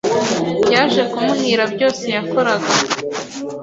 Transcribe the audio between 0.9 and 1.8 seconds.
kumuhira